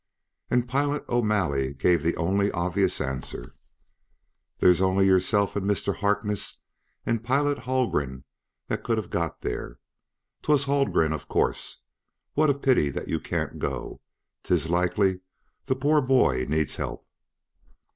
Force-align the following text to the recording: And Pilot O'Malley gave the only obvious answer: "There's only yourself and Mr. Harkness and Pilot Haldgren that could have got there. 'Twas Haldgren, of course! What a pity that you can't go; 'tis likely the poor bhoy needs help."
And 0.49 0.67
Pilot 0.67 1.07
O'Malley 1.09 1.75
gave 1.75 2.01
the 2.01 2.17
only 2.17 2.51
obvious 2.53 2.99
answer: 2.99 3.53
"There's 4.57 4.81
only 4.81 5.05
yourself 5.05 5.55
and 5.55 5.63
Mr. 5.63 5.97
Harkness 5.97 6.61
and 7.05 7.23
Pilot 7.23 7.59
Haldgren 7.59 8.23
that 8.67 8.81
could 8.83 8.97
have 8.97 9.11
got 9.11 9.41
there. 9.41 9.77
'Twas 10.41 10.63
Haldgren, 10.63 11.13
of 11.13 11.27
course! 11.27 11.83
What 12.33 12.49
a 12.49 12.55
pity 12.57 12.89
that 12.89 13.09
you 13.09 13.19
can't 13.19 13.59
go; 13.59 14.01
'tis 14.41 14.71
likely 14.71 15.19
the 15.67 15.75
poor 15.75 16.01
bhoy 16.01 16.49
needs 16.49 16.77
help." 16.77 17.05